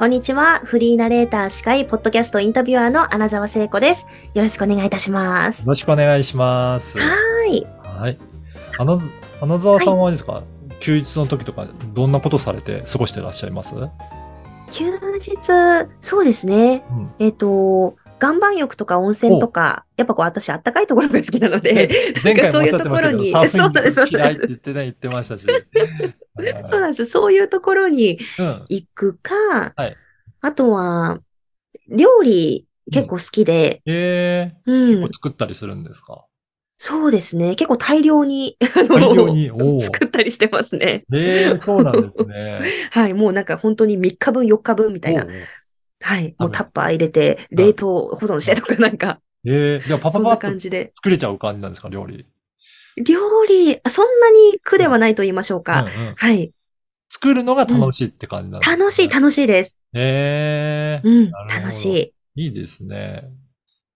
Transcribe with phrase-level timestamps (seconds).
[0.00, 0.62] こんにちは。
[0.64, 4.06] フリーナレーター司会、ポッドキャストインタビュアーの穴澤聖子です。
[4.32, 5.64] よろしくお願いいたしますよ。
[5.66, 6.98] ろしくお願いします。
[6.98, 7.66] はーい。
[7.82, 8.18] はい。
[8.78, 9.02] あの、
[9.40, 10.42] 花沢さんはあれですか、
[10.80, 13.74] 休日の時とか、どんなことされて過ごしてらっしゃいます？
[13.74, 13.90] うん。
[14.70, 15.36] 休日、
[16.00, 16.82] そうですね。
[17.18, 25.46] えっ、と、岩盤浴とか温泉とか、やっぱこう私あったかいところが好きなので、前回もおっしゃってましたけど、い嫌いって言ってね、言ってましたし。
[26.68, 27.06] そうなんです。
[27.06, 28.64] そういうところにうん。
[28.68, 29.34] 行くか、
[29.76, 29.96] はい
[30.42, 31.20] あとは、
[31.88, 36.24] 料理結構好きで、えうー、ん、結構作ったりするんですか？
[36.82, 37.56] そうですね。
[37.56, 41.04] 結構大量に、あの作ったりしてますね。
[41.12, 42.62] えー、そうなんですね。
[42.90, 43.12] はい。
[43.12, 45.26] もうなんか本当に3日分、4日分みたいな
[46.00, 46.34] はい。
[46.38, 50.90] もうタッパー入れて、冷凍保存してとかなんか、えー、でもパパパッと感じで。
[50.94, 52.26] 作れちゃう感じなんですか、料理？
[52.96, 55.82] 料理、あそんなに苦ではないと言いましょううんか。
[55.82, 56.14] うん。
[56.16, 56.52] はい。
[57.10, 59.76] 作るのが楽しいって感じなんですね楽しい、楽しいです。
[59.94, 62.44] えー、うん楽しい。
[62.44, 63.24] いいですね。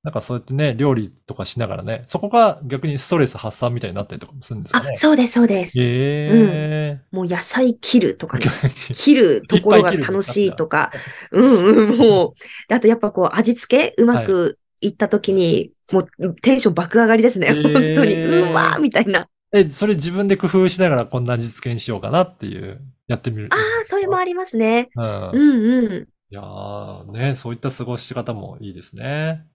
[0.04, 5.72] なんかそうやってね、料理とかしながらね、そこが逆にストレス発散みたいになったりとかもするんですかあね。、そうです、そうです。
[5.80, 8.44] えもう野菜切るとかね。
[8.44, 8.94] ー。
[8.94, 10.92] 切るところが楽しいとか。
[11.32, 12.32] うんうん、もう。
[12.68, 17.54] であとやっぱこう味付けうまくいった時に、もうテンション爆上がりですね。
[17.54, 17.62] 本
[17.94, 18.14] 当に。
[18.14, 19.26] うわーみたいな。
[19.52, 23.48] え、それ自分で工夫しながらこんな味付けにしようかなっていう、やってみる。
[23.50, 24.90] ああ、それもありますね。
[24.96, 25.04] うん。
[25.04, 26.08] いうんうん。
[26.28, 29.46] やーね、そういった過ごし方もいいですね。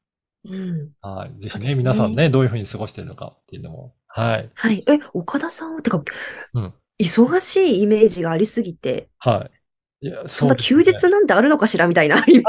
[0.45, 0.91] うん。
[1.01, 1.41] はい。
[1.41, 3.93] ぜひね、皆さんね、どういうふうに過ごしてるのかっていうのも。
[4.07, 4.49] はい。
[4.53, 4.83] はい。
[4.87, 6.01] え、岡田さんは、てか、
[6.53, 9.49] うん忙しいイメージがありすぎて、は
[10.01, 10.07] い。
[10.07, 12.43] いや、そんなそうですね休日なんてあるのかしらみたいな感じ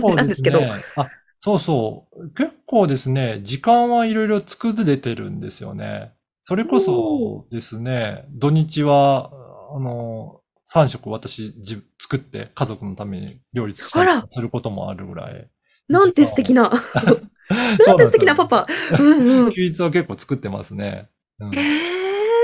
[0.00, 0.60] 構でなんですすけど。
[0.60, 0.82] ね。
[0.96, 1.10] あ、
[1.40, 2.30] そうそう。
[2.30, 6.12] 結構ですね、時間はいろいろ作れてるんですよね。
[6.44, 9.30] それこそですね、土日は、
[9.74, 10.40] あの、
[10.72, 15.48] 3食私自作って家族のために料理したりすることもあるぐらい。
[15.88, 16.70] なんて素敵な、
[17.86, 18.66] なんて素敵なパパ。
[18.98, 19.54] うんうん。
[19.54, 21.08] 休日は結構作ってますね。
[21.40, 21.60] うんへ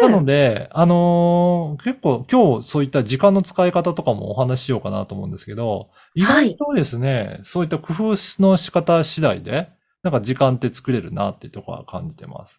[0.00, 9.70] なーので、あのー結構今日そういった時間の使い方とかもお話ししようかなと思うんですけど、意外とですね、そういった工夫の仕方次第で、
[10.04, 12.58] なんか時間って作れるなっていうところは感じてます。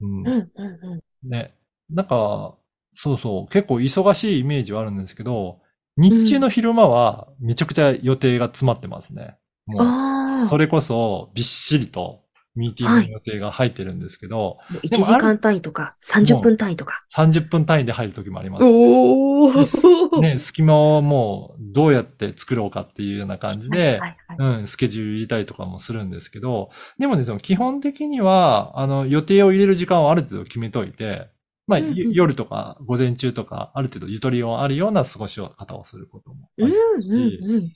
[0.00, 0.22] うん。
[0.24, 1.00] うんうんうん。
[1.24, 1.54] ね。
[1.90, 2.56] なんか、
[2.94, 5.60] そうそう、結構忙しいイメージはあるんですけど、
[5.96, 9.36] 日中の昼間はめちゃくちゃ予定が詰まってますね。
[9.68, 10.48] もう。
[10.48, 12.22] それこそびっしりと
[12.58, 17.04] ミーティングの予定が入ってるんですけど、1時間単位とか、30分単位とか。
[17.14, 18.64] 30分単位で入る時もあります。
[18.64, 20.20] おでー。
[20.20, 31.28] ね、隙間をもうどうやって作ろうかっていうような感じで、はいはいはいうん、スケジュール入れたりとかもするんですけど、でもですね、基本的には、あの、予定を入れる時間をある程度決めといて、
[31.68, 37.56] まあ、うんうんゆ夜とか午前中とか、ある程度ゆとりがあるような過ごし方をすることもあうんりますし、うんうん。
[37.56, 37.72] うん。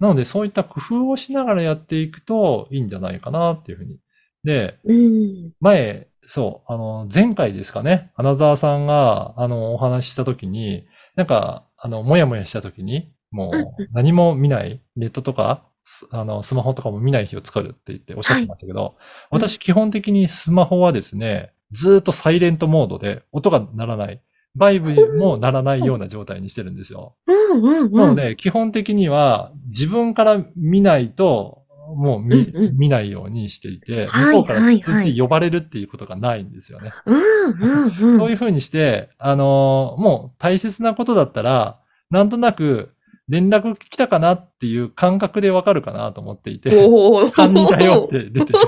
[0.00, 3.98] なので、そういった工夫をしながらやっていくといいんじゃないかなっていうふうに。
[4.44, 5.52] で、うん。
[5.60, 18.96] 前、そう、あの、前回ですかね、花沢さんが、あの、お話ししたときに、なんか、あの、もやもやしたときに、もうんう、何も見ない、ネットとか、すあの、スマホとかも見ない日を作るって言っておっしゃってましたけど、
[19.32, 19.38] うん。
[19.38, 24.22] 私基本的にスマホはですね、ずーっとサイレントモードで、音が鳴らない、
[24.56, 27.14] バイブも鳴らないような状態にしてるんですよ。
[27.26, 27.92] うんうんうん。
[27.92, 31.60] なので、基本的には自分から見ないと、
[31.94, 36.92] もう見,、うんうん見ないようにしていて、はい向こうからはい通知呼ばれるっていうことがないんですよね。
[37.06, 38.18] うんうんうん。
[38.18, 41.80] そういうふうにして、あのーもう大切なことだったら、
[42.10, 42.90] なんとなく
[43.28, 47.30] 連絡来たかなっていう感覚でわかるかなと思っていて、おー。
[47.30, 48.58] 勘に頼って出てる。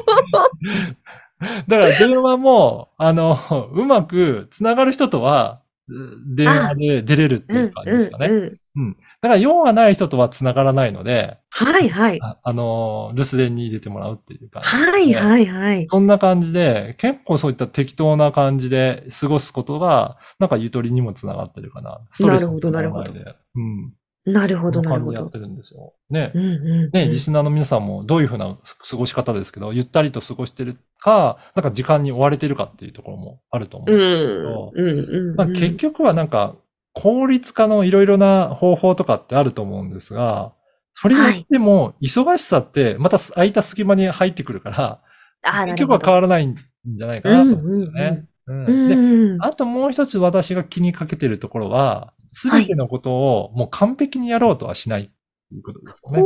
[1.67, 3.39] だから電話も、あの、
[3.73, 8.27] うまく繋がる人とは、電話で出れるってうんいう感じですかね。
[8.27, 8.97] うんうん。
[9.21, 12.19] だから用がない人とは繋がらないので、はいはい。
[12.23, 14.69] ああの、留守電に入れてもらうっていう感じ。
[14.69, 15.87] はいはいはい。
[15.89, 22.01] そんな感じで、結構そういった適当な感じで過ごすことが、なんかゆとりにもつながってるかな。
[22.13, 23.19] ストレスならないで。
[23.21, 23.93] なるうん。
[24.25, 25.39] なるほどななるほどやって。
[25.39, 25.95] るんですよ。
[26.11, 26.41] ねう。
[26.41, 26.91] んうん。
[26.93, 28.57] ね、リスナーの皆さんもどういうふうな
[28.89, 34.81] 過ごし方ですけど、ゆったりと過ごしてるか、なんか時間に追われてるかっていうところもあると思うんうですけど、ん。
[34.81, 35.37] うんうん。
[35.37, 36.55] まあ、結局はなんか、
[36.95, 40.53] 効率化のいろいろな方法とかってあると思うんですが、
[40.95, 45.01] それによっても、忙しさって、また空いた隙間に入ってくるから、
[45.43, 45.79] ああ、な結。
[45.79, 48.27] 局は変わらないんじゃないかなと思うんですよね。
[48.47, 49.43] うんうんでうん。
[49.43, 55.11] あともう一つ私が気にかけてるところは、すべてのことをもう完璧にやろうとはしないって
[55.55, 56.23] いうことですよね。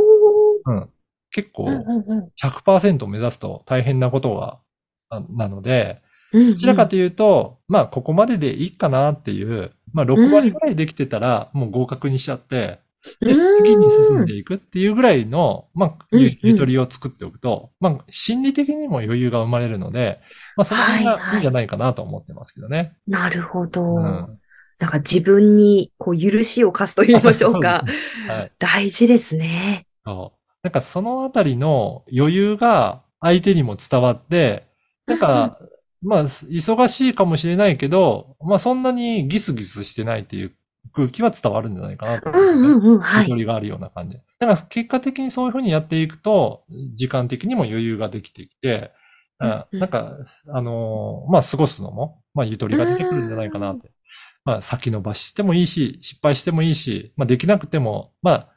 [0.67, 0.91] うん。
[1.31, 4.59] 結構うんうんうん100%目指すと大変なことが、
[5.11, 6.01] あなので、
[6.33, 12.81] うんどちらかというと、まあここまででいいかなっていう、まあ6割ぐらいできてたらもう合格にしちゃって、
[13.21, 20.21] で、うん次に進んでいくっていうぐらいの、まあ、ゆゆとりを作っておくと、まあ、心理的にも余裕が生まれるので、
[20.57, 22.97] まあ、その辺はいはいがいいんじゃないかなと思ってますけどね。
[23.07, 23.97] なるほど。
[23.97, 24.39] うん。
[24.79, 28.31] なんか自分にこう許しを課すと言いましょうかそう。
[28.31, 28.53] はい。
[28.59, 29.87] 大事ですね。
[30.05, 30.39] そう。
[30.63, 34.67] なんかそのあたりの余裕が相手にも伝わって、
[35.07, 35.59] なんか、
[36.03, 40.53] まあ、忙しいかもしれないけど、まあそんなにギスギスしてないっていう
[40.93, 43.01] 空気は伝わるんじゃないかなと思うんうんうん。
[43.01, 43.23] はい。
[43.25, 44.17] ゆとりがあるような感じ。
[44.17, 46.65] だから結果的にそういうふうにやっていくと、
[46.95, 48.93] 時間的にも余裕ができてきて、
[49.39, 50.17] あうんなんか、
[50.49, 53.91] あのーまあ、過ごすのも、まあ、ゆとりが出てくるんじゃないかなって。
[54.47, 58.49] まあ、先延ばししてもいいし、失敗してもいいし、まあ、できなくても、まあ、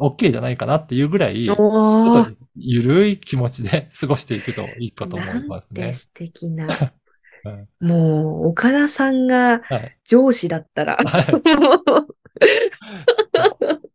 [0.00, 5.82] OK じゃないかなっていうぐらい、ちょっおーとゆるい気持ちで 過ごしていくといいかと思いますね。
[5.82, 6.92] なんて素敵な
[7.44, 7.68] うん。
[7.86, 9.96] もう、岡田さんがはい。
[10.04, 10.96] 上司だったら、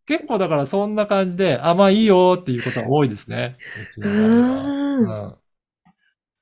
[0.06, 3.58] 結構だからそんな感じで、あ、まあいいよっていうことが多いですね。
[3.90, 4.10] うちの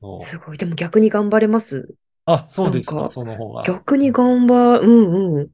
[0.01, 0.21] うん。
[0.21, 0.57] すごい。
[0.57, 1.95] でも逆に頑張れます。
[2.31, 3.63] あ、そうですか、その方が。
[3.65, 5.47] 逆に頑張、うんうん。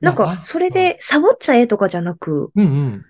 [0.00, 3.04] なんまあか、それで、サボっちゃえとかじゃなく、うん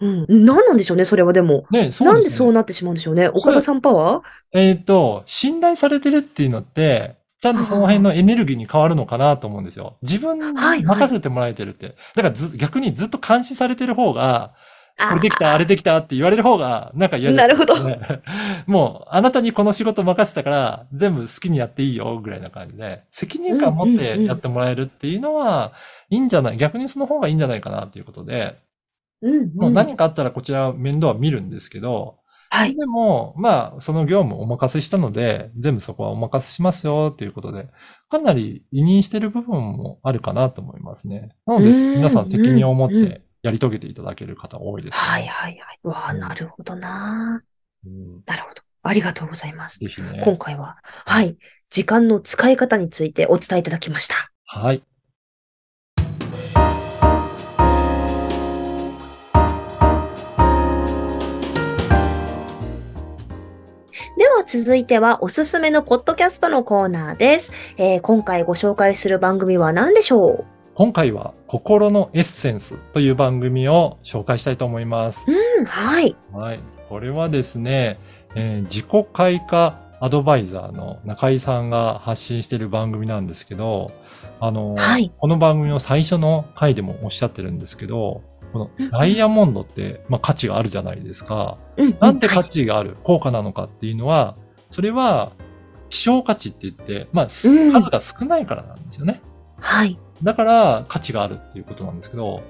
[0.00, 0.26] うん。
[0.28, 0.44] うん。
[0.44, 1.64] 何なんでしょうね、それはでも。
[1.70, 3.28] ね、そうなんでそうなってしまうんでしょうね。
[3.28, 4.22] 岡田さんパワー？
[4.52, 9.96] えっと、信頼されてるっていうのって、ちゃんとその辺のエネルギーに変わるのかなと思うんですよ。
[10.02, 11.96] 自分にはいはい任せてもらえてるって。
[12.14, 14.54] だからず、逆にずっと監視されてる方が、
[15.08, 17.76] これできあた、あれできたって言われる方が、なんか嫌じゃなるほど。
[17.82, 17.98] ね。
[18.66, 25.72] もう、あなたにこの仕事任せたから、全部好きにやっていいよ、ぐらいな感じで、責任感持ってやってもらえるっていうのは、
[26.10, 28.58] いいんじゃない、逆にその方がいいんじゃないかなっていうことで、
[29.22, 32.18] うんもう何かあったらこちら面倒は見るんですけど、
[32.50, 32.76] はい。
[32.76, 37.68] でも、まあ、その業務をお任せしたので、全部そこはお任せしますよっていうことで、
[38.10, 41.34] かなり委任してる部分もあるかなと思いますね。
[41.46, 41.94] なので、うん。
[41.94, 44.98] 皆さん責任を持っうんてやり遂げていただける方多いですね。
[44.98, 45.78] はいはいはい。
[45.82, 47.42] わあ、うんなるほどな。
[47.84, 48.62] うんなるほど。
[48.84, 49.80] ありがとうございます。
[49.80, 50.20] ぜひね。
[50.24, 51.36] 今回は、はい。
[51.70, 54.14] 時間の使い方についてお伝えいただきました。
[54.46, 54.82] はい。
[64.16, 67.50] では続いてはおすすめのポッドキャストのコーナーです。
[67.76, 70.51] えー今回ご紹介する番組は何でしょう？
[70.74, 75.26] 今回は、心のエッセンスという番組を紹介したいと思います。
[75.28, 76.16] うん、はい。
[76.32, 76.60] はい。
[76.88, 77.98] これはですね、
[78.34, 83.92] えー自己開花アドバイザーの中井さんが発信している番組なんですけど、
[84.40, 88.22] あの、はいこの番組の最初の回でもおっしゃってるんですけど、
[88.54, 91.58] このうんダイヤモンドって、まあ、価値があるじゃないですか。
[91.76, 94.36] うん、なんで価はい値がある、高価なのかっていうのは、
[94.70, 95.32] それは
[95.90, 97.50] 希少価値って言って、まあ、数
[97.90, 99.20] が少ないからなんですよね。
[99.62, 99.98] はい。
[100.22, 102.42] だから価値があるっていうことなんですけど、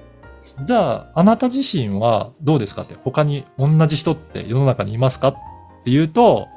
[0.65, 5.35] じゃあ、あなた自身はどうですかって、他に同じ人って世の中にいますかっ
[5.85, 6.47] ていうと、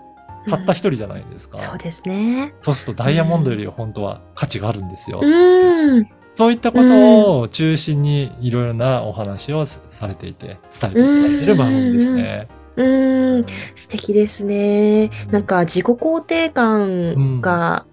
[0.49, 1.57] たった一人じゃないですか。
[1.57, 2.55] そうですね。
[2.61, 5.21] そうするとダイヤモンドより本当は価値があるんですよ。
[5.23, 6.07] うん。
[6.35, 12.49] そういったことを中心にいろいろなお話をされていて、伝えていただいている番組ですね。
[12.77, 13.47] うん。
[13.75, 15.11] 素敵ですね。
[15.31, 17.87] なんか自己肯定感が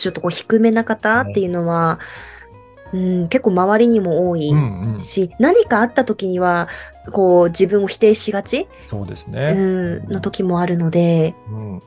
[0.00, 2.00] ちょっとこう低めな方っていうのは、
[2.92, 5.00] うん、結構周りにも多いうんうん。
[5.00, 6.68] し、何かあった時には、
[7.12, 9.52] こう自分を否定しがち、そうですうね。
[9.52, 11.82] ん、の時もあるので、うん。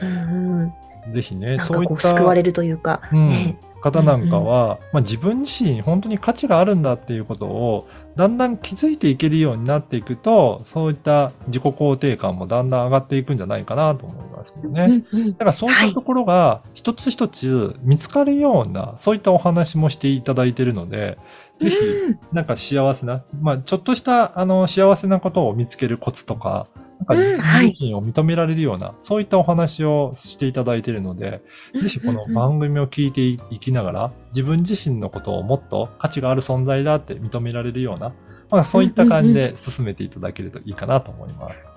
[0.00, 0.72] うん
[1.06, 3.56] うん、ぜひね、なんかこう救われるというか、うんね。
[3.82, 15.04] 方なんかは、まあ、自分自身本当に価値があるんだっていうことをだんだん気づいていけるようになっていくとそういった自己肯定感もだんだん上がっていくんじゃないかなと思いますけどね。
[15.38, 21.18] だからそういったところが一つ一つ見つかるような、そういったお話もしていただいているので、
[21.60, 26.66] ぜひうんなんか幸せな、まあちょっとしたあの幸せなことを見つけるコツとか、
[27.08, 31.42] なんか自身を認められるような、そういったお話をしていただいているので、
[31.80, 38.14] ぜひこの番組を聞いていきながら、自分自身のことをもっと価値がある存在だって認められるような、
[38.50, 41.68] まあそういった感じで進めていただけるといいかなと思います。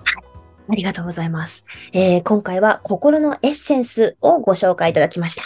[0.68, 1.64] ありがとうございます。
[1.92, 5.42] えー今回は心のエッセンスをご紹介いただきました。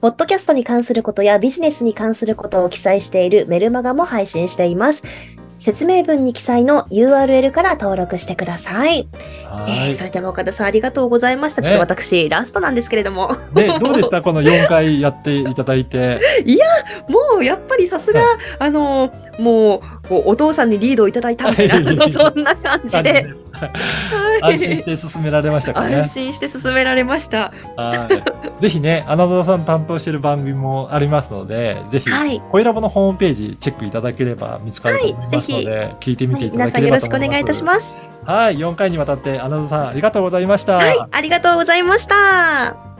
[0.00, 5.02] ポッドキャストに関することやビジネスに関することを記載しているメルマガも配信しています。
[5.64, 9.08] 説明文に記載の URL から登録してください。
[9.48, 9.88] はい。
[9.88, 11.62] えーそれでは岡田さんありがとうございました。
[11.62, 13.34] ちょっとね私、ラストなんですけれども。
[13.54, 14.20] ね、どうでした？
[14.22, 16.20] この4回やっていただいて。
[17.08, 18.20] もうやっぱりさすが、
[18.58, 19.78] あの、も
[20.10, 23.26] う、お父さんにリードをいただいたみたいな、は いそんな感じで。
[23.54, 23.66] は
[24.50, 26.08] い安心して進められましたか安ね。
[26.08, 27.52] 心して進められました。
[27.76, 28.08] は
[28.58, 28.62] い。
[28.62, 32.40] ぜひね、アナザーさん担当してる番組もありますので、ぜひ、はい。
[32.50, 37.34] 声ラボのホームページチェックいただければ見つかると思いますので、聞いてみていた皆だければさんよろしくおと思います。
[37.34, 37.98] 願いいたします。
[38.24, 40.76] はい、4回にわたってアナザーさんありがとうございました。
[40.76, 42.93] はい、ありがとうございました。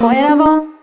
[0.00, 0.75] Dorénavant